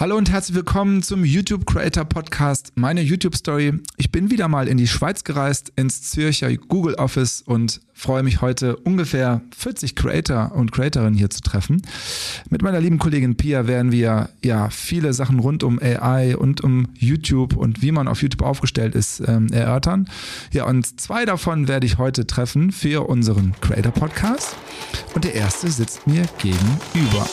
[0.00, 3.80] Hallo und herzlich willkommen zum YouTube Creator Podcast, meine YouTube Story.
[3.96, 8.40] Ich bin wieder mal in die Schweiz gereist, ins Zürcher Google Office und freue mich
[8.40, 11.82] heute ungefähr 40 Creator und Creatorinnen hier zu treffen.
[12.48, 16.86] Mit meiner lieben Kollegin Pia werden wir ja viele Sachen rund um AI und um
[16.96, 20.08] YouTube und wie man auf YouTube aufgestellt ist ähm, erörtern.
[20.52, 24.54] Ja, und zwei davon werde ich heute treffen für unseren Creator Podcast
[25.16, 27.26] und der erste sitzt mir gegenüber.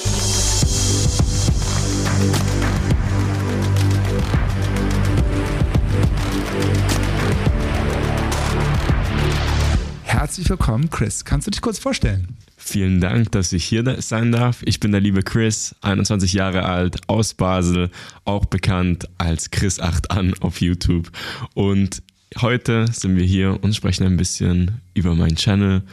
[10.25, 11.23] Herzlich willkommen, Chris.
[11.23, 12.35] Kannst du dich kurz vorstellen?
[12.57, 14.63] Vielen Dank, dass ich hier sein darf.
[14.65, 17.91] Ich bin der liebe Chris, 21 Jahre alt, aus Basel,
[18.23, 21.11] auch bekannt als Chris 8 an auf YouTube.
[21.53, 22.01] Und
[22.41, 25.83] heute sind wir hier und sprechen ein bisschen über meinen Channel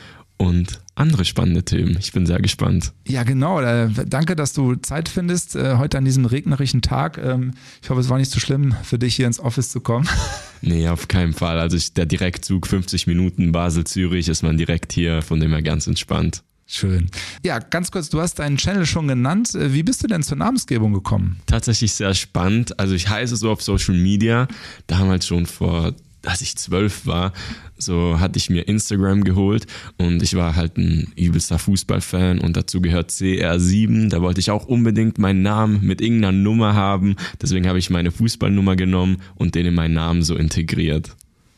[0.43, 1.97] und andere spannende Themen.
[2.01, 2.93] Ich bin sehr gespannt.
[3.07, 3.61] Ja, genau.
[3.61, 7.19] Äh, danke, dass du Zeit findest, äh, heute an diesem regnerischen Tag.
[7.19, 10.09] Ähm, ich hoffe, es war nicht so schlimm für dich, hier ins Office zu kommen.
[10.65, 11.59] Nee, auf keinen Fall.
[11.59, 15.89] Also ich, der Direktzug 50 Minuten Basel-Zürich ist man direkt hier, von dem her ganz
[15.89, 16.45] entspannt.
[16.69, 17.11] Schön.
[17.45, 19.57] Ja, ganz kurz, du hast deinen Channel schon genannt.
[19.57, 21.41] Äh, wie bist du denn zur Namensgebung gekommen?
[21.47, 22.79] Tatsächlich sehr spannend.
[22.79, 24.47] Also ich heiße so auf Social Media,
[24.87, 27.33] damals schon vor als ich zwölf war,
[27.79, 29.67] so hatte ich mir Instagram geholt
[29.99, 34.09] und ich war halt ein übelster Fußballfan und dazu gehört CR7.
[34.09, 37.17] Da wollte ich auch unbedingt meinen Namen mit irgendeiner Nummer haben.
[37.41, 41.15] Deswegen habe ich meine Fußballnummer genommen und den in meinen Namen so integriert.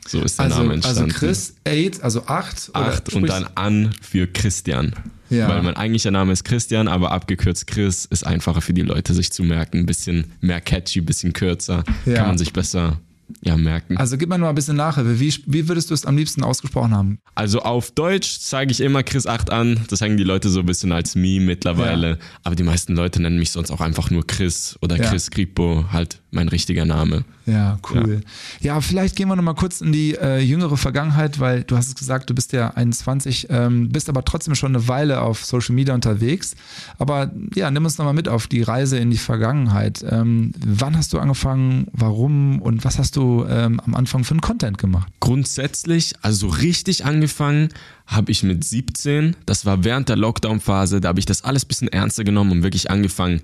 [0.06, 1.12] So ist der also, Name also entstanden.
[1.12, 1.54] Also Chris
[1.96, 2.70] 8, also 8.
[2.74, 4.94] 8 und dann an für Christian.
[5.30, 5.48] Ja.
[5.48, 9.32] Weil mein eigentlicher Name ist Christian, aber abgekürzt Chris ist einfacher für die Leute sich
[9.32, 9.78] zu merken.
[9.78, 11.84] Ein bisschen mehr catchy, ein bisschen kürzer.
[12.04, 12.14] Ja.
[12.14, 13.00] Kann man sich besser
[13.44, 13.96] ja, merken.
[13.98, 15.20] Also gib mir nur ein bisschen Nachhilfe.
[15.20, 17.18] Wie, wie würdest du es am liebsten ausgesprochen haben?
[17.34, 19.80] Also auf Deutsch zeige ich immer Chris 8 an.
[19.88, 22.10] Das hängen die Leute so ein bisschen als Meme mittlerweile.
[22.10, 22.16] Ja.
[22.42, 25.08] Aber die meisten Leute nennen mich sonst auch einfach nur Chris oder ja.
[25.10, 27.24] Chris Kripo, halt mein richtiger Name.
[27.46, 28.22] Ja, cool.
[28.60, 31.88] Ja, ja vielleicht gehen wir nochmal kurz in die äh, jüngere Vergangenheit, weil du hast
[31.88, 35.74] es gesagt, du bist ja 21, ähm, bist aber trotzdem schon eine Weile auf Social
[35.74, 36.54] Media unterwegs.
[36.98, 40.04] Aber ja, nimm uns nochmal mit auf die Reise in die Vergangenheit.
[40.08, 44.40] Ähm, wann hast du angefangen, warum und was hast du ähm, am Anfang für einen
[44.40, 45.12] Content gemacht?
[45.20, 47.68] Grundsätzlich, also so richtig angefangen
[48.06, 51.68] habe ich mit 17, das war während der Lockdown-Phase, da habe ich das alles ein
[51.68, 53.40] bisschen ernster genommen und wirklich angefangen,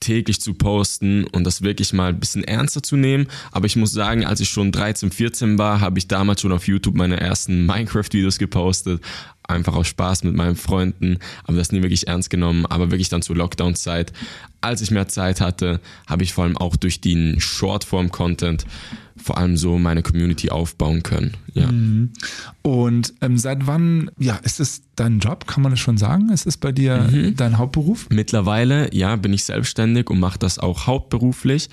[0.00, 3.28] täglich zu posten und das wirklich mal ein bisschen ernster zu nehmen.
[3.52, 6.66] Aber ich muss sagen, als ich schon 13, 14 war, habe ich damals schon auf
[6.66, 9.02] YouTube meine ersten Minecraft-Videos gepostet.
[9.48, 12.66] Einfach aus Spaß mit meinen Freunden, aber das nie wirklich ernst genommen.
[12.66, 14.12] Aber wirklich dann zur Lockdown-Zeit,
[14.60, 18.66] als ich mehr Zeit hatte, habe ich vor allem auch durch den Shortform-Content
[19.16, 21.36] vor allem so meine Community aufbauen können.
[21.54, 21.70] Ja.
[21.70, 22.10] Mhm.
[22.62, 25.46] Und ähm, seit wann, ja, ist es dein Job?
[25.46, 26.30] Kann man das schon sagen?
[26.30, 27.36] Ist es bei dir mhm.
[27.36, 28.06] dein Hauptberuf?
[28.10, 31.68] Mittlerweile, ja, bin ich selbstständig und mache das auch hauptberuflich.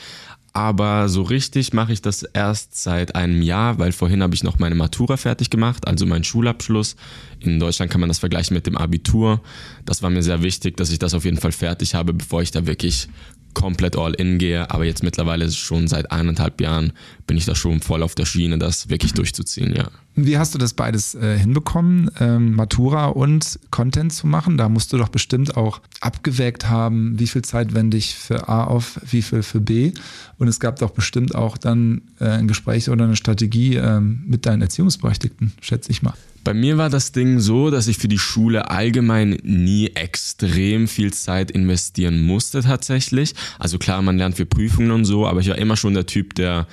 [0.56, 4.58] Aber so richtig mache ich das erst seit einem Jahr, weil vorhin habe ich noch
[4.58, 6.96] meine Matura fertig gemacht, also meinen Schulabschluss.
[7.42, 9.42] In Deutschland kann man das vergleichen mit dem Abitur.
[9.84, 12.52] Das war mir sehr wichtig, dass ich das auf jeden Fall fertig habe, bevor ich
[12.52, 13.10] da wirklich
[13.56, 16.94] komplett all in gehe, aber jetzt mittlerweile schon seit eineinhalb Jahren
[17.26, 19.90] bin ich da schon voll auf der Schiene, das wirklich durchzuziehen, ja.
[20.18, 24.58] Wie hast du das beides äh, hinbekommen, ähm, Matura und Content zu machen?
[24.58, 28.64] Da musst du doch bestimmt auch abgewägt haben, wie viel Zeit wende ich für A
[28.64, 29.92] auf, wie viel für B.
[30.38, 34.46] Und es gab doch bestimmt auch dann äh, ein Gespräch oder eine Strategie äh, mit
[34.46, 36.14] deinen Erziehungsberechtigten, schätze ich mal.
[36.46, 41.12] Bei mir war das Ding so, dass ich für die Schule allgemein nie extrem viel
[41.12, 43.34] Zeit investieren musste tatsächlich.
[43.58, 46.36] Also klar, man lernt für Prüfungen und so, aber ich war immer schon der Typ,
[46.36, 46.68] der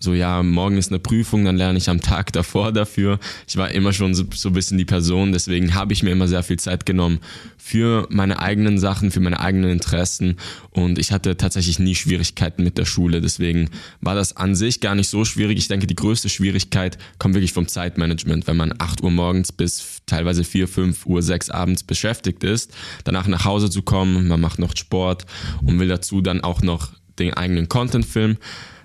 [0.00, 3.18] so, ja, morgen ist eine Prüfung, dann lerne ich am Tag davor dafür.
[3.48, 6.28] Ich war immer schon so, so ein bisschen die Person, deswegen habe ich mir immer
[6.28, 7.18] sehr viel Zeit genommen
[7.56, 10.36] für meine eigenen Sachen, für meine eigenen Interessen
[10.70, 13.70] und ich hatte tatsächlich nie Schwierigkeiten mit der Schule, deswegen
[14.00, 15.58] war das an sich gar nicht so schwierig.
[15.58, 20.00] Ich denke, die größte Schwierigkeit kommt wirklich vom Zeitmanagement, wenn man 8 Uhr morgens bis
[20.06, 22.72] teilweise 4, 5 Uhr, 6 abends beschäftigt ist,
[23.04, 25.26] danach nach Hause zu kommen, man macht noch Sport
[25.62, 28.38] und will dazu dann auch noch den eigenen Content filmen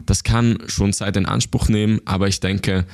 [0.06, 2.86] das kann schon Zeit in Anspruch nehmen, aber ich denke,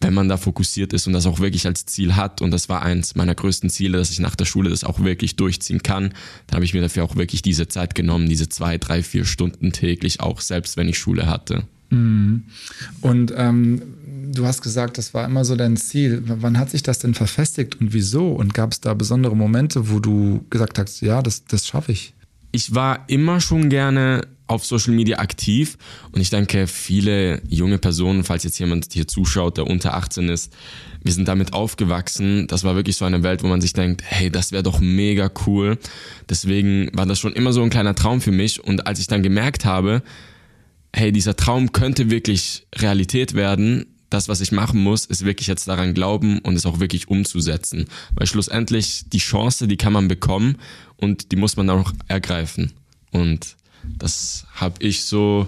[0.00, 2.82] wenn man da fokussiert ist und das auch wirklich als Ziel hat, und das war
[2.82, 6.10] eins meiner größten Ziele, dass ich nach der Schule das auch wirklich durchziehen kann,
[6.46, 9.72] dann habe ich mir dafür auch wirklich diese Zeit genommen, diese zwei, drei, vier Stunden
[9.72, 11.64] täglich, auch selbst wenn ich Schule hatte.
[11.90, 12.44] Mhm.
[13.00, 13.82] Und ähm,
[14.32, 16.22] du hast gesagt, das war immer so dein Ziel.
[16.26, 18.28] Wann hat sich das denn verfestigt und wieso?
[18.28, 22.14] Und gab es da besondere Momente, wo du gesagt hast, ja, das, das schaffe ich?
[22.52, 25.78] Ich war immer schon gerne auf Social Media aktiv
[26.12, 30.52] und ich denke, viele junge Personen, falls jetzt jemand hier zuschaut, der unter 18 ist,
[31.02, 32.46] wir sind damit aufgewachsen.
[32.48, 35.30] Das war wirklich so eine Welt, wo man sich denkt, hey, das wäre doch mega
[35.46, 35.78] cool.
[36.28, 39.22] Deswegen war das schon immer so ein kleiner Traum für mich und als ich dann
[39.22, 40.02] gemerkt habe,
[40.92, 45.68] hey, dieser Traum könnte wirklich Realität werden, das, was ich machen muss, ist wirklich jetzt
[45.68, 47.86] daran glauben und es auch wirklich umzusetzen.
[48.14, 50.56] Weil schlussendlich die Chance, die kann man bekommen
[50.96, 52.72] und die muss man dann auch ergreifen.
[53.10, 55.46] Und das habe ich so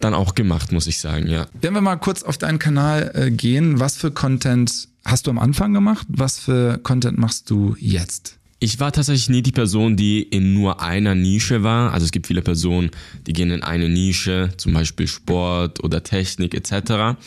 [0.00, 1.46] dann auch gemacht, muss ich sagen, ja.
[1.60, 5.38] Wenn wir mal kurz auf deinen Kanal äh, gehen, was für Content hast du am
[5.38, 6.06] Anfang gemacht?
[6.08, 8.38] Was für Content machst du jetzt?
[8.58, 11.92] Ich war tatsächlich nie die Person, die in nur einer Nische war.
[11.92, 12.90] Also es gibt viele Personen,
[13.26, 17.18] die gehen in eine Nische, zum Beispiel Sport oder Technik etc.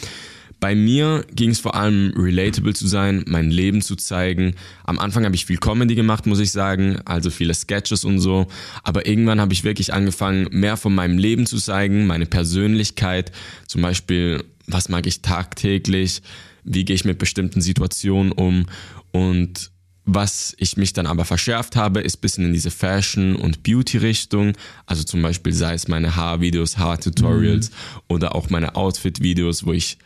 [0.60, 4.56] Bei mir ging es vor allem relatable zu sein, mein Leben zu zeigen.
[4.84, 8.48] Am Anfang habe ich viel Comedy gemacht, muss ich sagen, also viele Sketches und so.
[8.84, 13.32] Aber irgendwann habe ich wirklich angefangen, mehr von meinem Leben zu zeigen, meine Persönlichkeit.
[13.68, 16.22] Zum Beispiel, was mag ich tagtäglich,
[16.64, 18.66] wie gehe ich mit bestimmten Situationen um
[19.12, 19.72] und
[20.06, 24.54] was ich mich dann aber verschärft habe, ist bisschen in diese Fashion- und Beauty-Richtung.
[24.86, 27.76] Also zum Beispiel sei es meine Haarvideos, Haartutorials mhm.
[28.08, 29.98] oder auch meine Outfit-Videos, wo ich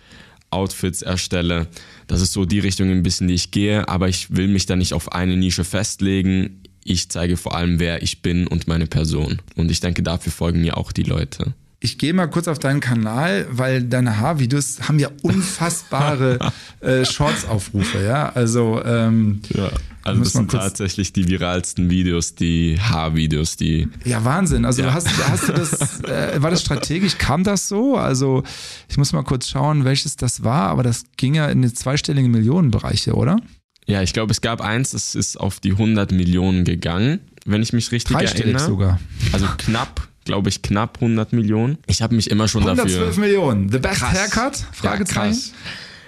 [0.51, 1.67] Outfits erstelle.
[2.07, 4.75] Das ist so die Richtung ein bisschen, die ich gehe, aber ich will mich da
[4.75, 6.61] nicht auf eine Nische festlegen.
[6.83, 9.41] Ich zeige vor allem, wer ich bin und meine Person.
[9.55, 12.81] Und ich denke, dafür folgen mir auch die Leute ich gehe mal kurz auf deinen
[12.81, 16.39] Kanal, weil deine Haarvideos haben ja unfassbare
[16.81, 18.29] äh, Shorts-Aufrufe, ja.
[18.29, 19.69] Also, ähm, ja,
[20.03, 23.87] also das sind tatsächlich die viralsten Videos, die Haarvideos, die.
[24.03, 24.65] Ja, Wahnsinn.
[24.65, 24.93] Also ja.
[24.93, 27.17] hast, hast du das, äh, war das strategisch?
[27.17, 27.95] Kam das so?
[27.95, 28.43] Also,
[28.89, 32.29] ich muss mal kurz schauen, welches das war, aber das ging ja in die zweistelligen
[32.29, 33.39] Millionenbereiche, oder?
[33.87, 37.71] Ja, ich glaube, es gab eins, das ist auf die 100 Millionen gegangen, wenn ich
[37.71, 38.65] mich richtig Dreistellig erinnere.
[38.65, 38.99] sogar.
[39.31, 41.79] Also knapp glaube ich, knapp 100 Millionen.
[41.87, 43.05] Ich habe mich immer schon 112 dafür...
[43.07, 43.69] 112 Millionen.
[43.71, 44.13] The best krass.
[44.13, 44.57] haircut?
[44.71, 45.39] Fragezeichen.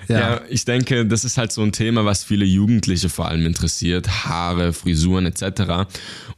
[0.07, 0.19] Ja, ja.
[0.19, 4.25] ja, ich denke, das ist halt so ein Thema, was viele Jugendliche vor allem interessiert.
[4.25, 5.89] Haare, Frisuren etc.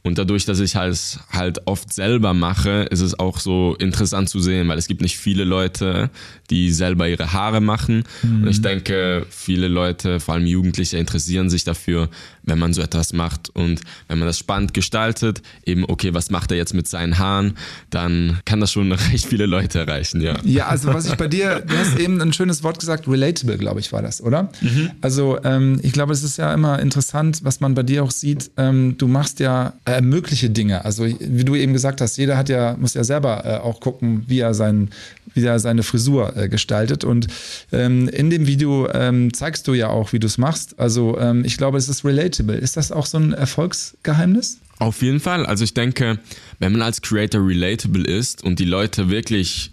[0.02, 4.40] Und dadurch, dass ich halt, halt oft selber mache, ist es auch so interessant zu
[4.40, 6.10] sehen, weil es gibt nicht viele Leute,
[6.50, 8.04] die selber ihre Haare machen.
[8.22, 8.44] Mhm.
[8.44, 12.08] Und ich denke, viele Leute, vor allem Jugendliche, interessieren sich dafür,
[12.46, 13.50] wenn man so etwas macht.
[13.50, 17.56] Und wenn man das spannend gestaltet, eben, okay, was macht er jetzt mit seinen Haaren,
[17.90, 20.36] dann kann das schon recht viele Leute erreichen, ja.
[20.44, 23.80] Ja, also was ich bei dir, du hast eben ein schönes Wort gesagt, relatable, glaube
[23.80, 24.50] ich, war das, oder?
[24.60, 24.90] Mhm.
[25.00, 28.50] Also ähm, ich glaube, es ist ja immer interessant, was man bei dir auch sieht.
[28.56, 30.84] Ähm, du machst ja äh, mögliche Dinge.
[30.84, 34.24] Also wie du eben gesagt hast, jeder hat ja, muss ja selber äh, auch gucken,
[34.26, 34.90] wie er, sein,
[35.34, 37.04] wie er seine Frisur äh, gestaltet.
[37.04, 37.26] Und
[37.72, 40.78] ähm, in dem Video ähm, zeigst du ja auch, wie du es machst.
[40.78, 42.56] Also ähm, ich glaube, es ist relatable.
[42.56, 44.58] Ist das auch so ein Erfolgsgeheimnis?
[44.78, 45.46] Auf jeden Fall.
[45.46, 46.18] Also ich denke,
[46.58, 49.72] wenn man als Creator relatable ist und die Leute wirklich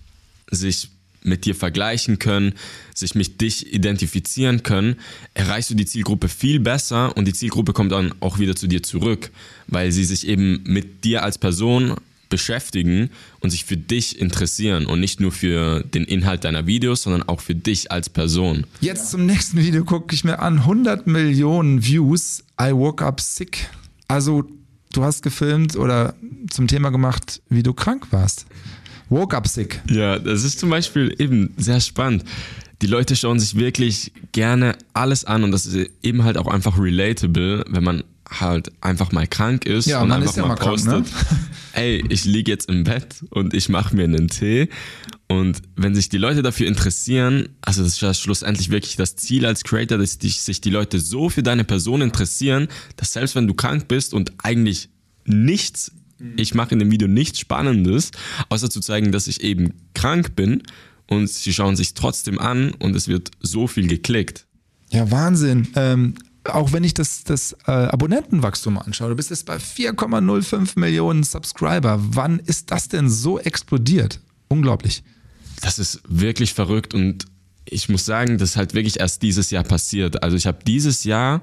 [0.51, 0.89] sich
[1.23, 2.53] mit dir vergleichen können,
[2.95, 4.95] sich mit dich identifizieren können,
[5.33, 8.83] erreichst du die Zielgruppe viel besser und die Zielgruppe kommt dann auch wieder zu dir
[8.83, 9.29] zurück,
[9.67, 11.95] weil sie sich eben mit dir als Person
[12.31, 13.11] beschäftigen
[13.41, 17.41] und sich für dich interessieren und nicht nur für den Inhalt deiner Videos, sondern auch
[17.41, 18.65] für dich als Person.
[18.79, 22.43] Jetzt zum nächsten Video gucke ich mir an 100 Millionen Views.
[22.59, 23.69] I woke up sick.
[24.07, 24.45] Also
[24.93, 26.15] du hast gefilmt oder
[26.49, 28.47] zum Thema gemacht, wie du krank warst.
[29.09, 29.81] Woke up sick.
[29.89, 32.23] Ja, das ist zum Beispiel eben sehr spannend.
[32.81, 36.79] Die Leute schauen sich wirklich gerne alles an und das ist eben halt auch einfach
[36.79, 41.31] relatable, wenn man halt einfach mal krank ist ja, und einfach ja mal postet, krank,
[41.31, 41.37] ne?
[41.73, 44.69] ey, ich liege jetzt im Bett und ich mache mir einen Tee.
[45.27, 49.45] Und wenn sich die Leute dafür interessieren, also das ist ja schlussendlich wirklich das Ziel
[49.45, 53.53] als Creator, dass sich die Leute so für deine Person interessieren, dass selbst wenn du
[53.53, 54.89] krank bist und eigentlich
[55.25, 55.91] nichts
[56.37, 58.11] ich mache in dem Video nichts Spannendes,
[58.49, 60.61] außer zu zeigen, dass ich eben krank bin
[61.07, 64.45] und sie schauen sich trotzdem an und es wird so viel geklickt.
[64.91, 65.67] Ja, Wahnsinn.
[65.75, 71.23] Ähm, auch wenn ich das, das äh, Abonnentenwachstum anschaue, du bist jetzt bei 4,05 Millionen
[71.23, 71.99] Subscriber.
[72.01, 74.19] Wann ist das denn so explodiert?
[74.47, 75.03] Unglaublich.
[75.61, 77.25] Das ist wirklich verrückt und
[77.65, 80.23] ich muss sagen, das ist halt wirklich erst dieses Jahr passiert.
[80.23, 81.41] Also ich habe dieses Jahr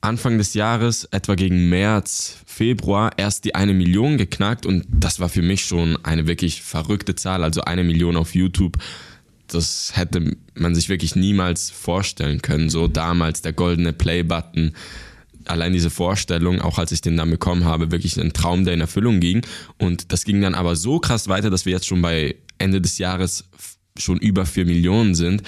[0.00, 5.28] Anfang des Jahres, etwa gegen März, Februar, erst die eine Million geknackt und das war
[5.28, 7.44] für mich schon eine wirklich verrückte Zahl.
[7.44, 8.78] Also eine Million auf YouTube,
[9.54, 12.70] das hätte man sich wirklich niemals vorstellen können.
[12.70, 14.72] So damals der goldene Play-Button.
[15.46, 18.80] Allein diese Vorstellung, auch als ich den dann bekommen habe, wirklich ein Traum, der in
[18.80, 19.42] Erfüllung ging.
[19.78, 22.98] Und das ging dann aber so krass weiter, dass wir jetzt schon bei Ende des
[22.98, 23.44] Jahres
[23.98, 25.42] schon über vier Millionen sind.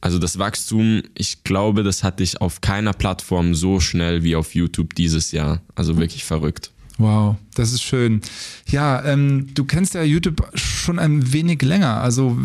[0.00, 4.54] Also das Wachstum, ich glaube, das hatte ich auf keiner Plattform so schnell wie auf
[4.54, 5.62] YouTube dieses Jahr.
[5.74, 6.70] Also wirklich verrückt.
[6.98, 8.22] Wow, das ist schön.
[8.68, 12.00] Ja, ähm, du kennst ja YouTube schon ein wenig länger.
[12.00, 12.38] Also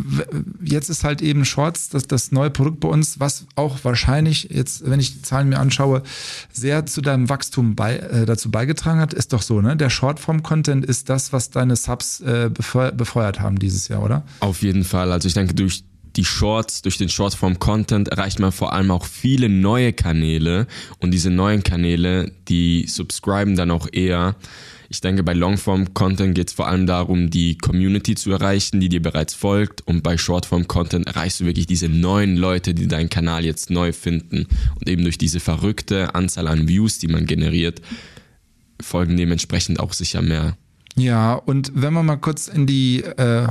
[0.62, 4.90] jetzt ist halt eben Shorts das, das neue Produkt bei uns, was auch wahrscheinlich jetzt,
[4.90, 6.04] wenn ich die Zahlen mir anschaue,
[6.52, 9.14] sehr zu deinem Wachstum bei, äh, dazu beigetragen hat.
[9.14, 9.78] Ist doch so, ne?
[9.78, 14.24] Der Shortform-Content ist das, was deine Subs äh, befeuert haben dieses Jahr, oder?
[14.42, 15.14] Auf jeden Fall.
[15.14, 19.50] Also ich denke, durch die Shorts, durch den Shortform-Content erreicht man vor allem auch viele
[19.50, 20.68] neue Kanäle
[21.00, 24.36] und diese neuen Kanäle, die subscriben dann auch eher.
[24.90, 29.02] Ich denke, bei Longform-Content geht es vor allem darum, die Community zu erreichen, die dir
[29.02, 29.88] bereits folgt.
[29.88, 34.48] Und bei Shortform-Content erreichst du wirklich diese neuen Leute, die deinen Kanal jetzt neu finden.
[34.78, 37.82] Und eben durch diese verrückte Anzahl an Views, die man generiert,
[38.82, 40.58] folgen dementsprechend auch sicher mehr.
[40.96, 43.48] Ja, und wenn man mal kurz in die äh,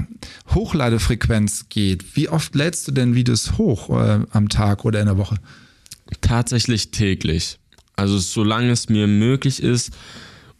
[0.54, 5.16] Hochladefrequenz geht, wie oft lädst du denn Videos hoch äh, am Tag oder in der
[5.16, 5.36] Woche?
[6.20, 7.58] Tatsächlich täglich.
[7.96, 9.92] Also solange es mir möglich ist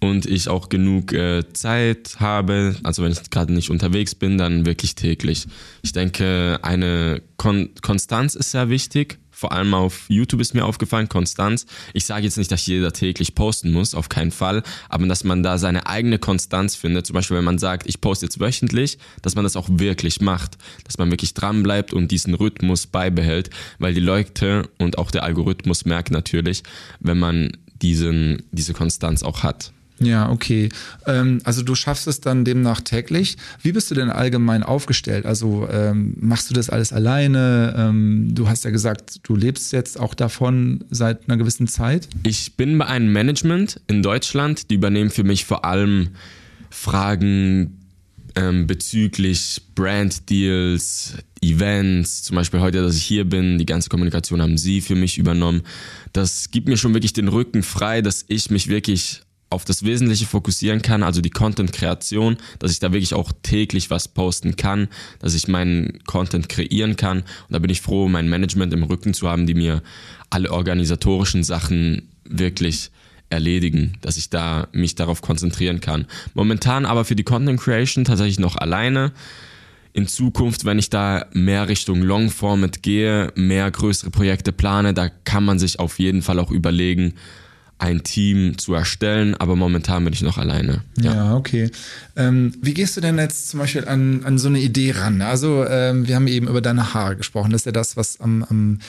[0.01, 4.67] und ich auch genug äh, Zeit habe, also wenn ich gerade nicht unterwegs bin, dann
[4.67, 5.47] wirklich täglich.
[5.83, 11.09] Ich denke, eine Kon Konstanz ist sehr wichtig vor allem auf YouTube ist mir aufgefallen,
[11.09, 11.65] Konstanz.
[11.95, 15.43] Ich sage jetzt nicht, dass jeder täglich posten muss, auf keinen Fall, aber dass man
[15.43, 17.07] da seine eigene Konstanz findet.
[17.07, 20.59] Zum Beispiel, wenn man sagt, ich poste jetzt wöchentlich, dass man das auch wirklich macht,
[20.85, 25.23] dass man wirklich dran bleibt und diesen Rhythmus beibehält, weil die Leute und auch der
[25.23, 26.63] Algorithmus merkt natürlich,
[26.99, 29.73] wenn man diesen, diese Konstanz auch hat.
[30.03, 30.71] Ja, okay.
[31.07, 33.37] Ähm, also du schaffst es dann demnach täglich.
[33.63, 35.27] Wie bist du denn allgemein aufgestellt?
[35.27, 37.75] Also ähm, machst du das alles alleine?
[37.77, 42.09] Ähm, du hast ja gesagt, du lebst jetzt auch davon seit einer gewissen Zeit.
[42.23, 46.09] Ich bin bei einem Management in Deutschland, die übernehmen für mich vor allem
[46.71, 47.77] Fragen
[48.37, 54.41] ähm, bezüglich Brand Deals, Events, zum Beispiel heute, dass ich hier bin, die ganze Kommunikation
[54.41, 55.63] haben sie für mich übernommen.
[56.15, 60.27] Das gibt mir schon wirklich den Rücken frei, dass ich mich wirklich auf das Wesentliche
[60.27, 64.89] fokussieren kann, also die Content-Kreation, dass ich da wirklich auch täglich was posten kann,
[65.19, 67.19] dass ich meinen Content kreieren kann.
[67.19, 69.83] Und da bin ich froh, mein Management im Rücken zu haben, die mir
[70.31, 72.93] alle organisatorischen Sachen wirklich
[73.29, 76.07] erledigen, dass ich da mich darauf konzentrieren kann.
[76.35, 79.13] Momentan aber für die Content Creation tatsächlich noch alleine.
[79.93, 85.45] In Zukunft, wenn ich da mehr Richtung Longformat gehe, mehr größere Projekte plane, da kann
[85.45, 87.15] man sich auf jeden Fall auch überlegen,
[87.81, 90.83] ein Team zu erstellen, aber momentan bin ich noch alleine.
[91.01, 91.71] Ja, ja okay.
[92.15, 95.23] Ähm, wie gehst du denn jetzt zum Beispiel an, an so eine Idee ran?
[95.23, 97.51] Also ähm, wir haben eben über deine Haare gesprochen.
[97.53, 98.81] Das ist ja das, was am, am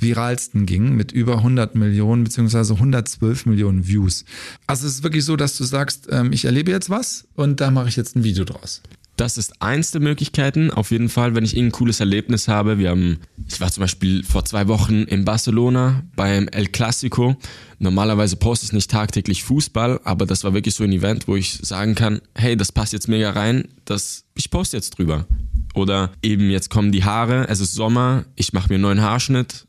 [0.00, 4.24] viralsten ging mit über 100 Millionen beziehungsweise 112 Millionen Views.
[4.66, 7.70] Also es ist wirklich so, dass du sagst, ähm, ich erlebe jetzt was und da
[7.70, 8.82] mache ich jetzt ein Video draus.
[9.20, 10.70] Das ist eins der Möglichkeiten.
[10.70, 12.78] Auf jeden Fall, wenn ich irgendein cooles Erlebnis habe.
[12.78, 17.36] Wir haben, ich war zum Beispiel vor zwei Wochen in Barcelona beim El Clasico.
[17.78, 21.52] Normalerweise poste ich nicht tagtäglich Fußball, aber das war wirklich so ein Event, wo ich
[21.52, 25.26] sagen kann, hey, das passt jetzt mega rein, das, ich poste jetzt drüber.
[25.74, 29.66] Oder eben jetzt kommen die Haare, es ist Sommer, ich mache mir einen neuen Haarschnitt.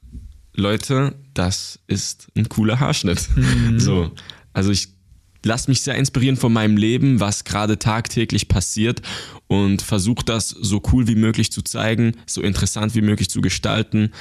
[0.55, 3.27] Leute, das ist ein cooler Haarschnitt.
[3.35, 3.81] Mhm.
[3.81, 4.11] So,
[4.53, 5.00] also ich
[5.43, 9.01] lass mich sehr inspirieren von meinem Leben, was gerade tagtäglich passiert
[9.47, 14.11] und versuche das so cool wie möglich zu zeigen, so interessant wie möglich zu gestalten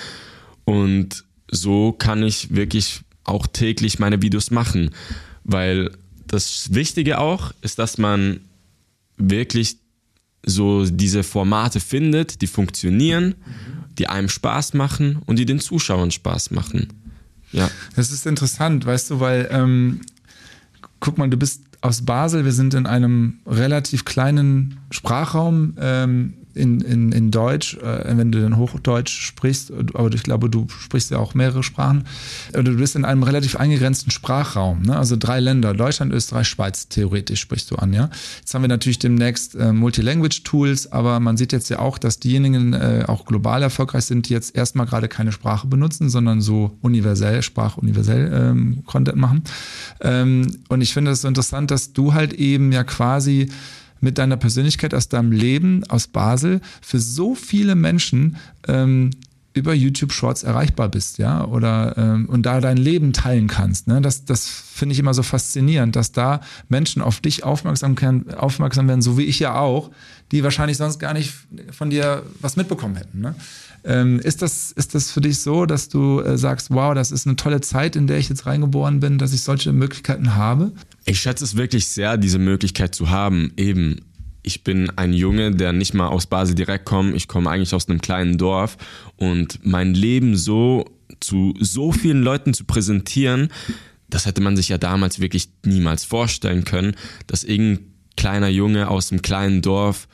[0.65, 4.91] und so kann ich wirklich auch täglich meine Videos machen,
[5.45, 5.91] weil
[6.27, 8.41] das Wichtige auch ist, dass man
[9.17, 9.77] wirklich
[10.45, 13.35] so diese Formate findet, die funktionieren,
[13.99, 16.89] die einem Spaß machen und die den Zuschauern Spaß machen.
[17.53, 17.71] Ja.
[17.97, 20.01] Das ist interessant, weißt du, weil ähm,
[21.01, 25.75] guck mal, du bist aus Basel, wir sind in einem relativ kleinen Sprachraum.
[25.81, 30.67] Ähm, in, in, in Deutsch, äh, wenn du dann Hochdeutsch sprichst, aber ich glaube, du
[30.69, 32.05] sprichst ja auch mehrere Sprachen,
[32.53, 34.97] oder du bist in einem relativ eingegrenzten Sprachraum, ne?
[34.97, 38.11] also drei Länder, Deutschland, Österreich, Schweiz, theoretisch sprichst du an, ja.
[38.39, 42.73] Jetzt haben wir natürlich demnächst äh, Multilanguage-Tools, aber man sieht jetzt ja auch, dass diejenigen
[42.73, 47.43] äh, auch global erfolgreich sind, die jetzt erstmal gerade keine Sprache benutzen, sondern so universell,
[47.43, 49.43] sprachuniversell ähm, Content machen.
[50.01, 53.49] Ähm, und ich finde es so interessant, dass du halt eben ja quasi
[54.01, 58.37] mit deiner Persönlichkeit aus deinem Leben aus Basel für so viele Menschen
[58.69, 59.11] ähm,
[59.53, 63.89] über YouTube Shorts erreichbar bist, ja, oder ähm, und da dein Leben teilen kannst.
[63.89, 64.01] Ne?
[64.01, 67.97] Das, das finde ich immer so faszinierend, dass da Menschen auf dich aufmerksam,
[68.37, 69.91] aufmerksam werden, so wie ich ja auch,
[70.31, 71.35] die wahrscheinlich sonst gar nicht
[71.73, 73.21] von dir was mitbekommen hätten.
[73.21, 73.35] Ne?
[73.85, 77.27] Ähm, ist, das, ist das für dich so, dass du äh, sagst, wow, das ist
[77.27, 80.73] eine tolle Zeit, in der ich jetzt reingeboren bin, dass ich solche Möglichkeiten habe?
[81.05, 83.53] Ich schätze es wirklich sehr, diese Möglichkeit zu haben.
[83.57, 84.03] Eben,
[84.43, 87.15] ich bin ein Junge, der nicht mal aus Basel direkt kommt.
[87.15, 88.77] Ich komme eigentlich aus einem kleinen Dorf
[89.17, 90.85] und mein Leben so
[91.21, 93.51] zu so vielen Leuten zu präsentieren,
[94.09, 96.97] das hätte man sich ja damals wirklich niemals vorstellen können,
[97.27, 100.09] dass irgendein kleiner Junge aus einem kleinen Dorf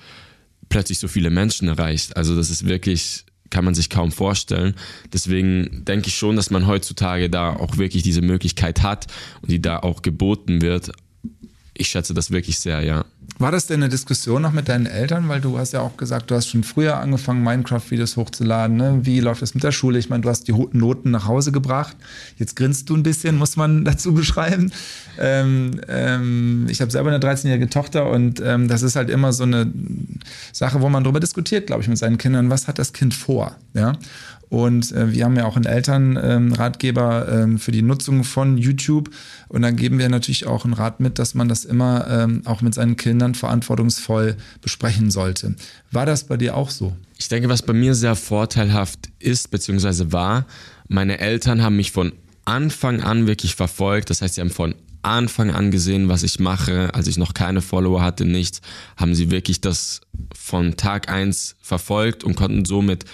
[0.68, 2.16] plötzlich so viele Menschen erreicht.
[2.16, 4.74] Also das ist wirklich, kann man sich kaum vorstellen.
[5.12, 9.06] Deswegen denke ich schon, dass man heutzutage da auch wirklich diese Möglichkeit hat
[9.42, 10.92] und die da auch geboten wird.
[11.78, 13.04] Ich schätze das wirklich sehr, ja.
[13.38, 15.28] War das denn eine Diskussion noch mit deinen Eltern?
[15.28, 18.76] Weil du hast ja auch gesagt, du hast schon früher angefangen, Minecraft-Videos hochzuladen.
[18.76, 19.00] Ne?
[19.02, 19.98] Wie läuft das mit der Schule?
[19.98, 21.96] Ich meine, du hast die Noten nach Hause gebracht.
[22.38, 24.72] Jetzt grinst du ein bisschen, muss man dazu beschreiben.
[25.18, 29.42] Ähm, ähm, ich habe selber eine 13-jährige Tochter und ähm, das ist halt immer so
[29.42, 29.70] eine
[30.52, 32.48] Sache, wo man darüber diskutiert, glaube ich, mit seinen Kindern.
[32.48, 33.54] Was hat das Kind vor?
[33.74, 33.92] Ja?
[34.48, 39.10] Und äh, wir haben ja auch einen Elternratgeber ähm, ähm, für die Nutzung von YouTube.
[39.48, 42.62] Und dann geben wir natürlich auch einen Rat mit, dass man das immer ähm, auch
[42.62, 45.56] mit seinen Kindern verantwortungsvoll besprechen sollte.
[45.90, 46.94] War das bei dir auch so?
[47.18, 50.46] Ich denke, was bei mir sehr vorteilhaft ist, beziehungsweise war,
[50.88, 52.12] meine Eltern haben mich von
[52.44, 54.10] Anfang an wirklich verfolgt.
[54.10, 57.62] Das heißt, sie haben von Anfang an gesehen, was ich mache, als ich noch keine
[57.62, 58.60] Follower hatte, nichts,
[58.96, 60.00] haben sie wirklich das
[60.34, 63.04] von Tag eins verfolgt und konnten somit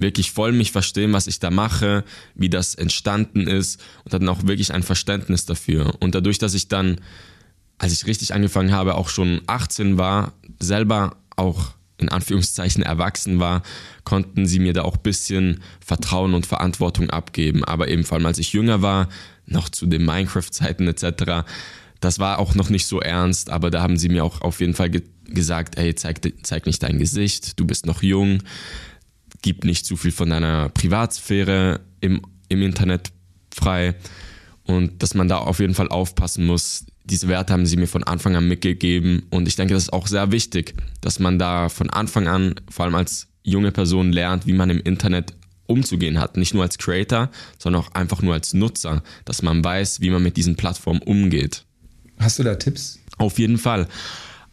[0.00, 4.46] wirklich voll mich verstehen, was ich da mache, wie das entstanden ist und hatten auch
[4.46, 5.94] wirklich ein Verständnis dafür.
[6.00, 7.00] Und dadurch, dass ich dann,
[7.78, 13.62] als ich richtig angefangen habe, auch schon 18 war, selber auch in Anführungszeichen erwachsen war,
[14.04, 17.64] konnten sie mir da auch ein bisschen Vertrauen und Verantwortung abgeben.
[17.64, 19.08] Aber eben vor allem, als ich jünger war,
[19.46, 21.44] noch zu den Minecraft-Zeiten etc.,
[22.00, 24.74] das war auch noch nicht so ernst, aber da haben sie mir auch auf jeden
[24.74, 28.42] Fall ge gesagt, hey, zeig, zeig nicht dein Gesicht, du bist noch jung,
[29.42, 33.12] gib nicht zu viel von deiner Privatsphäre im, im Internet
[33.54, 33.94] frei
[34.64, 36.86] und dass man da auf jeden Fall aufpassen muss.
[37.04, 40.06] Diese Werte haben sie mir von Anfang an mitgegeben und ich denke, das ist auch
[40.06, 44.52] sehr wichtig, dass man da von Anfang an, vor allem als junge Person, lernt, wie
[44.52, 45.32] man im Internet
[45.66, 46.36] umzugehen hat.
[46.36, 50.22] Nicht nur als Creator, sondern auch einfach nur als Nutzer, dass man weiß, wie man
[50.22, 51.64] mit diesen Plattformen umgeht.
[52.18, 52.98] Hast du da Tipps?
[53.16, 53.86] Auf jeden Fall.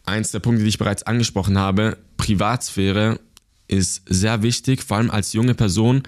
[0.04, 3.18] Eins der Punkte, die ich bereits angesprochen habe, Privatsphäre
[3.68, 6.02] ist sehr wichtig, vor allem als junge Person.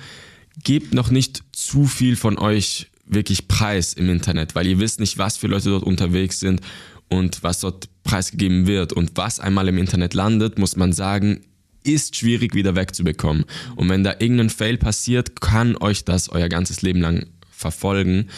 [0.63, 5.19] Gebt noch nicht zu viel von euch wirklich preis im Internet, weil ihr wisst nicht,
[5.19, 6.61] was für Leute dort unterwegs sind
[7.09, 8.93] und was dort preisgegeben wird.
[8.93, 11.41] Und was einmal im Internet landet, muss man sagen,
[11.85, 13.45] ist schwierig wieder wegzubekommen.
[13.77, 18.29] Und wenn da irgendein Fail passiert, kann euch das euer ganzes Leben lang verfolgen.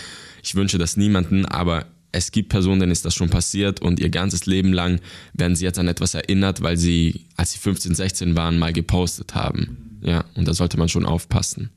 [0.42, 4.10] Ich wünsche das niemanden, aber es gibt Personen, denen ist das schon passiert und ihr
[4.10, 5.00] ganzes Leben lang
[5.32, 9.34] werden sie jetzt an etwas erinnert, weil sie, als sie 15, 16 waren, mal gepostet
[9.34, 9.98] haben.
[10.02, 11.70] Ja, und da sollte man schon aufpassen.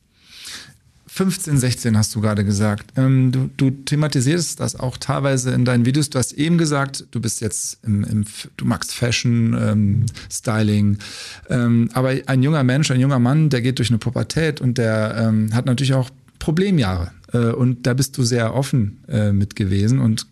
[1.14, 2.92] 15, 16 hast du gerade gesagt.
[2.98, 6.10] Ähm, du, du, thematisierst das auch teilweise in deinen Videos.
[6.10, 8.26] Du hast eben gesagt, du bist jetzt im, im
[8.58, 10.98] du magst Fashion, ähm, Styling.
[11.52, 15.16] Ähm, aber ein junger Mensch, ein junger Mann, der geht durch eine Pubertät und der
[15.20, 17.12] ähm, hat natürlich auch Problemjahre.
[17.34, 20.28] Äh, und da bist du sehr offen äh, mit gewesen und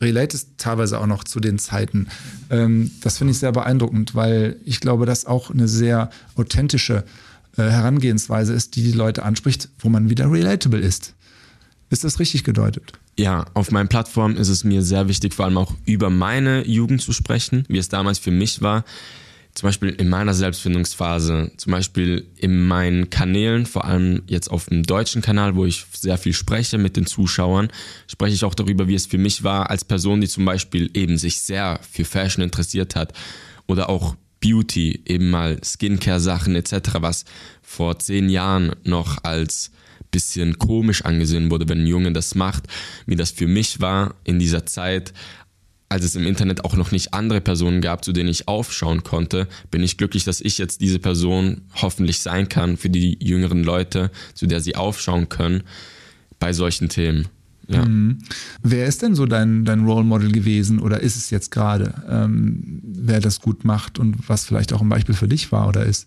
[0.00, 2.08] relatest teilweise auch noch zu den Zeiten.
[2.50, 7.04] Ähm, das finde ich sehr beeindruckend, weil ich glaube, das auch eine sehr authentische
[7.56, 11.14] äh, Herangehensweise ist, die die Leute anspricht, wo man wieder relatable ist.
[11.90, 12.92] Ist das richtig gedeutet?
[13.18, 17.02] Ja, auf meinen Plattformen ist es mir sehr wichtig, vor allem auch über meine Jugend
[17.02, 18.84] zu sprechen, wie es damals für mich war
[19.58, 24.84] zum Beispiel in meiner Selbstfindungsphase, zum Beispiel in meinen Kanälen, vor allem jetzt auf dem
[24.84, 27.68] deutschen Kanal, wo ich sehr viel spreche mit den Zuschauern,
[28.06, 31.18] spreche ich auch darüber, wie es für mich war als Person, die zum Beispiel eben
[31.18, 33.12] sich sehr für Fashion interessiert hat
[33.66, 37.24] oder auch Beauty, eben mal Skincare-Sachen etc., was
[37.60, 39.72] vor zehn Jahren noch als
[40.10, 42.64] bisschen komisch angesehen wurde, wenn ein Junge das macht,
[43.06, 45.12] wie das für mich war in dieser Zeit,
[45.88, 49.48] als es im Internet auch noch nicht andere Personen gab, zu denen ich aufschauen konnte,
[49.70, 54.10] bin ich glücklich, dass ich jetzt diese Person hoffentlich sein kann für die jüngeren Leute,
[54.34, 55.62] zu der sie aufschauen können
[56.38, 57.28] bei solchen Themen.
[57.68, 57.84] Ja.
[57.84, 58.18] Mhm.
[58.62, 62.80] Wer ist denn so dein, dein Role Model gewesen oder ist es jetzt gerade, ähm,
[62.82, 66.06] wer das gut macht und was vielleicht auch ein Beispiel für dich war oder ist?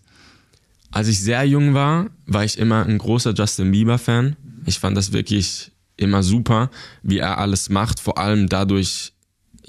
[0.90, 4.36] Als ich sehr jung war, war ich immer ein großer Justin Bieber-Fan.
[4.66, 6.70] Ich fand das wirklich immer super,
[7.02, 9.11] wie er alles macht, vor allem dadurch,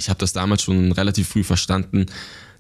[0.03, 2.07] ich habe das damals schon relativ früh verstanden,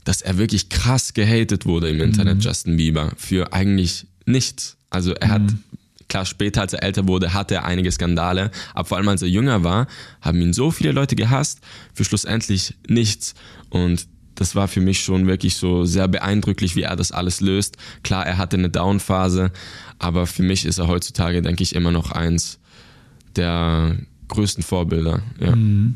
[0.05, 2.41] dass er wirklich krass gehatet wurde im Internet, mhm.
[2.41, 4.77] Justin Bieber, für eigentlich nichts.
[4.89, 5.31] Also er mhm.
[5.31, 5.41] hat,
[6.07, 9.27] klar, später, als er älter wurde, hatte er einige Skandale, aber vor allem als er
[9.27, 9.87] jünger war,
[10.21, 11.59] haben ihn so viele Leute gehasst,
[11.93, 13.33] für schlussendlich nichts.
[13.69, 17.75] Und das war für mich schon wirklich so sehr beeindrucklich, wie er das alles löst.
[18.03, 19.51] Klar, er hatte eine Downphase,
[19.99, 22.59] aber für mich ist er heutzutage, denke ich, immer noch eins
[23.35, 23.97] der
[24.29, 25.21] größten Vorbilder.
[25.39, 25.55] Ja.
[25.55, 25.95] Mhm.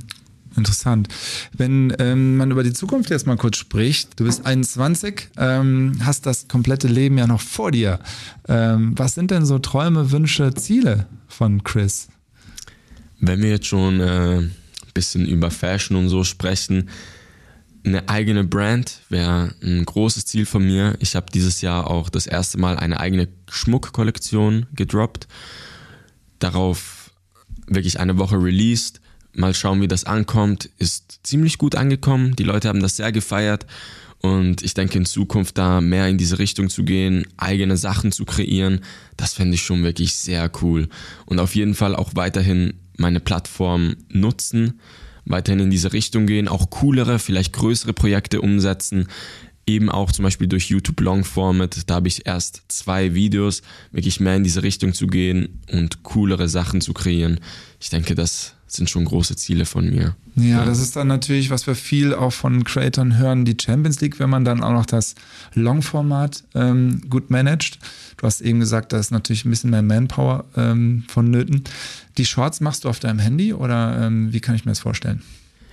[0.58, 1.08] Interessant.
[1.56, 6.26] Wenn ähm, man über die Zukunft jetzt mal kurz spricht, du bist 21, ähm, hast
[6.26, 8.00] das komplette Leben ja noch vor dir.
[8.48, 12.08] Ähm, was sind denn so Träume, Wünsche, Ziele von Chris?
[13.20, 14.50] Wenn wir jetzt schon ein äh,
[14.96, 16.90] bisschen über Fashion und so sprechen,
[17.86, 20.96] eine eigene Brand wäre ein großes Ziel von mir.
[21.00, 25.28] Ich habe dieses Jahr auch das erste Mal eine eigene Schmuckkollektion gedroppt.
[26.40, 27.12] Darauf
[27.68, 29.02] wirklich eine Woche released.
[29.38, 30.70] Mal schauen, wie das ankommt.
[30.80, 32.36] Ist ziemlich gut angekommen.
[32.36, 33.68] Die Leute haben das sehr gefeiert.
[34.20, 38.26] Und ich denke, in Zukunft da mehr in diese Richtung zu gehen, eigene Sachen zu
[38.26, 38.82] kreieren,
[39.16, 40.90] das fände ich schon wirklich sehr cool.
[41.28, 44.80] Und auf jeden Fall auch weiterhin meine Plattform nutzen,
[45.26, 49.08] weiterhin in diese Richtung gehen, auch coolere, vielleicht größere Projekte umsetzen.
[49.68, 54.20] Eben auch zum Beispiel durch YouTube Long Format, da habe ich erst zwei Videos, wirklich
[54.20, 57.40] mehr in diese Richtung zu gehen und coolere Sachen zu kreieren.
[57.80, 60.16] Ich denke, das sind schon große Ziele von mir.
[60.36, 64.02] Ja, ja, das ist dann natürlich, was wir viel auch von Creatoren hören, die Champions
[64.02, 65.16] League, wenn man dann auch noch das
[65.54, 67.80] Long-Format ähm, gut managt.
[68.18, 71.64] Du hast eben gesagt, da ist natürlich ein bisschen mehr Manpower ähm, vonnöten.
[72.18, 75.24] Die Shorts machst du auf deinem Handy oder ähm, wie kann ich mir das vorstellen?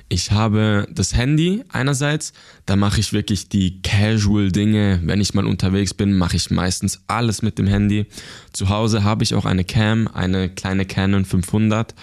[0.09, 2.35] Ich habe das Handy einerseits,
[2.67, 5.01] da mache ich wirklich die casual Dinge.
[5.03, 8.07] Wenn ich mal unterwegs bin, mache ich meistens alles mit dem Handy.
[8.53, 11.95] Zu Hause habe ich auch eine Cam, eine kleine Canon 500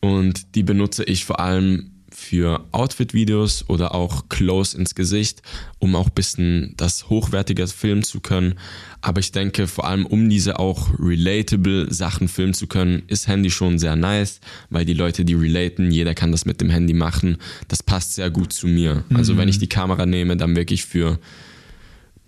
[0.00, 5.42] und die benutze ich vor allem für Outfit-Videos oder auch Close ins Gesicht,
[5.78, 8.54] um auch ein bisschen das hochwertige filmen zu können.
[9.02, 13.50] Aber ich denke, vor allem um diese auch relatable Sachen filmen zu können, ist Handy
[13.50, 17.36] schon sehr nice, weil die Leute, die relaten, jeder kann das mit dem Handy machen.
[17.68, 19.04] Das passt sehr gut zu mir.
[19.10, 19.16] Mhm.
[19.16, 21.18] Also wenn ich die Kamera nehme, dann wirklich für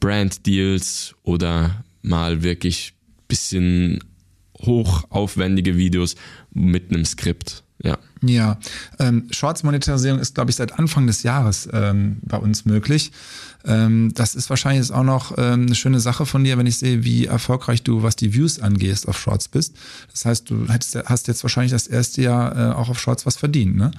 [0.00, 2.92] Brand-Deals oder mal wirklich
[3.26, 4.00] bisschen
[4.60, 6.16] hochaufwendige Videos
[6.52, 7.62] mit einem Skript.
[7.82, 7.98] Ja.
[8.22, 8.58] Ja,
[8.98, 13.12] ähm, Shorts-Monetarisierung ist, glaube ich, seit Anfang des Jahres ähm, bei uns möglich.
[13.64, 16.78] Ähm, das ist wahrscheinlich jetzt auch noch ähm, eine schöne Sache von dir, wenn ich
[16.78, 19.76] sehe, wie erfolgreich du, was die Views angehst, auf Shorts bist.
[20.10, 23.36] Das heißt, du hättest, hast jetzt wahrscheinlich das erste Jahr äh, auch auf Shorts was
[23.36, 23.92] verdient, ne?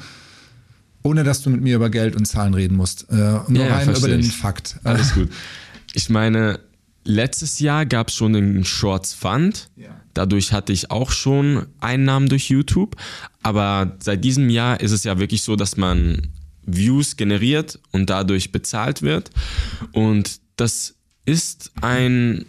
[1.02, 3.10] Ohne dass du mit mir über Geld und Zahlen reden musst.
[3.10, 3.16] Äh,
[3.48, 4.76] nur ja, rein über den Fakt.
[4.84, 5.30] Alles gut.
[5.94, 6.60] Ich meine,
[7.10, 9.70] letztes Jahr gab es schon den Shorts Fund.
[9.76, 10.00] Ja.
[10.14, 12.96] Dadurch hatte ich auch schon Einnahmen durch YouTube.
[13.42, 16.28] Aber seit diesem Jahr ist es ja wirklich so, dass man
[16.64, 19.32] Views generiert und dadurch bezahlt wird.
[19.92, 20.96] Und das
[21.26, 22.46] ist ein,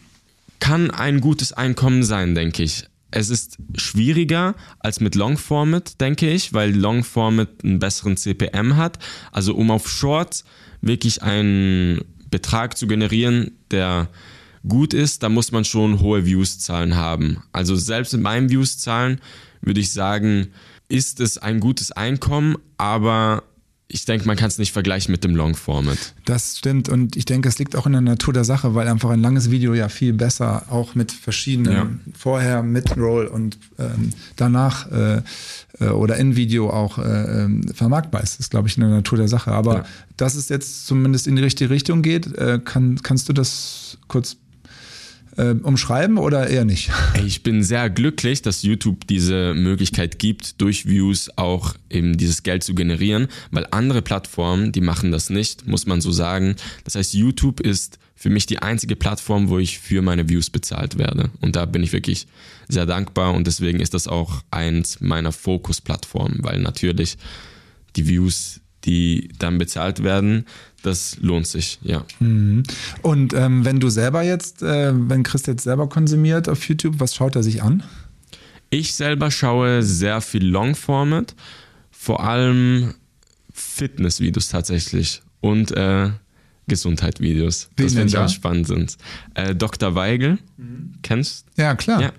[0.59, 2.85] kann ein gutes Einkommen sein, denke ich.
[3.11, 8.99] Es ist schwieriger als mit Longformat, denke ich, weil Longformat einen besseren CPM hat.
[9.33, 10.45] Also um auf Shorts
[10.81, 14.09] wirklich einen Betrag zu generieren, der
[14.69, 17.43] gut ist, da muss man schon hohe Views-Zahlen haben.
[17.53, 19.21] Also selbst mit meinen Views-Zahlen
[19.63, 20.49] würde ich sagen,
[20.89, 23.45] ist es ein gutes Einkommen, aber
[23.93, 26.15] ich denke, man kann es nicht vergleichen mit dem Long Format.
[26.25, 29.11] Das stimmt und ich denke, es liegt auch in der Natur der Sache, weil einfach
[29.11, 32.13] ein langes Video ja viel besser auch mit verschiedenen ja.
[32.17, 35.23] vorher mit Roll und ähm, danach äh,
[35.81, 38.35] äh, oder in Video auch äh, ähm, vermarktbar ist.
[38.35, 39.51] Das ist, glaube ich, in der Natur der Sache.
[39.51, 39.85] Aber ja.
[40.17, 44.37] dass es jetzt zumindest in die richtige Richtung geht, äh, kann, kannst du das kurz
[45.41, 46.91] äh, umschreiben oder eher nicht?
[47.25, 52.65] Ich bin sehr glücklich, dass YouTube diese Möglichkeit gibt, durch Views auch eben dieses Geld
[52.65, 56.57] zu generieren, weil andere Plattformen, die machen das nicht, muss man so sagen.
[56.85, 60.99] Das heißt, YouTube ist für mich die einzige Plattform, wo ich für meine Views bezahlt
[60.99, 61.31] werde.
[61.41, 62.27] Und da bin ich wirklich
[62.69, 67.17] sehr dankbar und deswegen ist das auch eins meiner Fokus-Plattformen, weil natürlich
[67.97, 70.45] die Views, die dann bezahlt werden,
[70.83, 72.05] das lohnt sich, ja.
[72.21, 72.63] Mhm.
[73.03, 77.15] Und ähm, wenn du selber jetzt, äh, wenn Chris jetzt selber konsumiert auf YouTube, was
[77.15, 77.83] schaut er sich an?
[78.71, 81.35] Ich selber schaue sehr viel Longformat,
[81.91, 82.95] vor allem
[83.53, 86.11] Fitnessvideos tatsächlich und äh,
[86.69, 87.69] Gesundheitsvideos.
[87.77, 88.25] Wen das finde ich da?
[88.25, 88.97] auch spannend sind.
[89.35, 89.95] Äh, Dr.
[89.95, 90.95] Weigel, mhm.
[91.03, 91.63] kennst du?
[91.63, 92.01] Ja, klar.
[92.01, 92.13] Ja,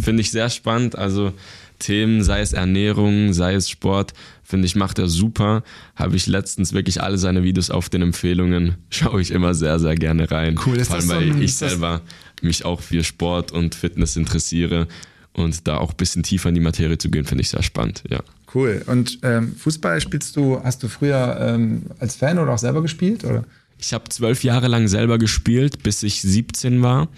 [0.00, 0.96] finde ich sehr spannend.
[0.96, 1.32] Also
[1.78, 5.62] Themen, sei es Ernährung, sei es Sport, finde ich, macht er super.
[5.94, 9.94] Habe ich letztens wirklich alle seine Videos auf den Empfehlungen, schaue ich immer sehr, sehr
[9.94, 10.58] gerne rein.
[10.64, 12.02] Cool, ist Vor allem, weil so ein, ich selber
[12.42, 14.86] mich auch für Sport und Fitness interessiere
[15.32, 18.02] und da auch ein bisschen tiefer in die Materie zu gehen, finde ich sehr spannend,
[18.08, 18.20] ja.
[18.54, 18.82] Cool.
[18.86, 23.24] Und ähm, Fußball spielst du, hast du früher ähm, als Fan oder auch selber gespielt?
[23.24, 23.44] Oder?
[23.78, 27.08] Ich habe zwölf Jahre lang selber gespielt, bis ich 17 war.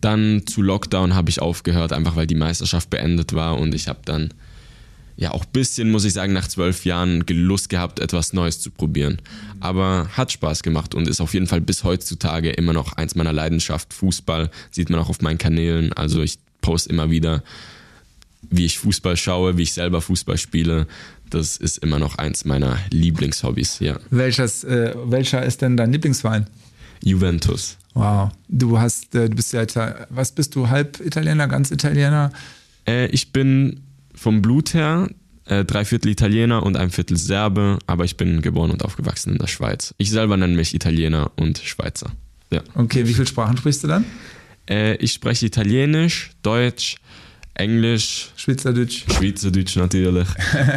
[0.00, 4.00] Dann zu Lockdown habe ich aufgehört, einfach weil die Meisterschaft beendet war und ich habe
[4.04, 4.32] dann
[5.16, 8.70] ja auch ein bisschen, muss ich sagen, nach zwölf Jahren Gelust gehabt, etwas Neues zu
[8.70, 9.20] probieren.
[9.58, 13.32] Aber hat Spaß gemacht und ist auf jeden Fall bis heutzutage immer noch eins meiner
[13.32, 13.92] Leidenschaft.
[13.92, 15.92] Fußball sieht man auch auf meinen Kanälen.
[15.92, 17.42] Also ich poste immer wieder,
[18.48, 20.86] wie ich Fußball schaue, wie ich selber Fußball spiele.
[21.30, 23.98] Das ist immer noch eins meiner Lieblingshobbys, ja.
[24.10, 26.46] Welches, äh, welcher ist denn dein Lieblingsverein?
[27.02, 27.76] Juventus.
[27.94, 28.30] Wow.
[28.48, 29.64] Du hast, äh, du bist ja,
[30.10, 32.32] was bist du, halb Italiener, ganz Italiener?
[32.86, 33.80] Äh, ich bin
[34.14, 35.08] vom Blut her
[35.48, 39.38] äh, drei Viertel Italiener und ein Viertel Serbe, aber ich bin geboren und aufgewachsen in
[39.38, 39.94] der Schweiz.
[39.98, 42.12] Ich selber nenne mich Italiener und Schweizer.
[42.50, 42.62] Ja.
[42.74, 44.04] Okay, wie viele Sprachen sprichst du dann?
[44.68, 46.96] Äh, ich spreche Italienisch, Deutsch,
[47.54, 49.04] Englisch, Schweizerdeutsch.
[49.10, 50.28] Schweizerdeutsch natürlich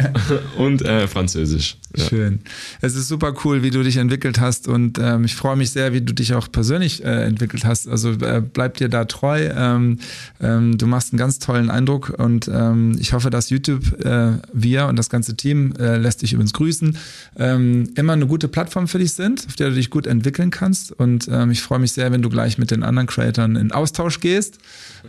[0.56, 1.76] und äh, Französisch.
[1.96, 2.04] Ja.
[2.04, 2.40] Schön.
[2.80, 5.92] Es ist super cool, wie du dich entwickelt hast und ähm, ich freue mich sehr,
[5.92, 7.88] wie du dich auch persönlich äh, entwickelt hast.
[7.88, 9.50] Also äh, bleib dir da treu.
[9.54, 9.98] Ähm,
[10.40, 14.86] ähm, du machst einen ganz tollen Eindruck und ähm, ich hoffe, dass YouTube, äh, wir
[14.86, 16.96] und das ganze Team äh, lässt dich übrigens grüßen,
[17.36, 20.92] ähm, immer eine gute Plattform für dich sind, auf der du dich gut entwickeln kannst
[20.92, 24.20] und ähm, ich freue mich sehr, wenn du gleich mit den anderen Creatoren in Austausch
[24.20, 24.58] gehst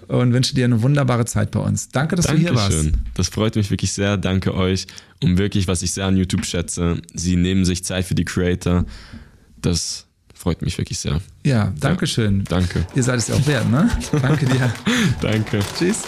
[0.07, 1.89] und wünsche dir eine wunderbare Zeit bei uns.
[1.89, 2.55] Danke, dass Dankeschön.
[2.55, 2.91] du hier warst.
[3.13, 4.17] Das freut mich wirklich sehr.
[4.17, 4.87] Danke euch.
[5.23, 8.85] Und wirklich, was ich sehr an YouTube schätze, sie nehmen sich Zeit für die Creator.
[9.61, 11.21] Das freut mich wirklich sehr.
[11.45, 12.43] Ja, danke schön.
[12.43, 12.85] Danke.
[12.93, 13.89] Ihr seid es ja auch wert, ne?
[14.21, 14.73] danke dir.
[15.21, 15.59] danke.
[15.77, 16.03] Tschüss.